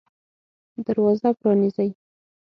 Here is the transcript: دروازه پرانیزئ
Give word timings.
دروازه 0.85 1.29
پرانیزئ 1.39 1.89